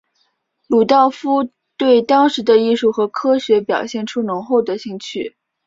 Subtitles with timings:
[0.65, 5.35] 鲁道夫对当时的艺术和科学表现出浓厚的兴趣。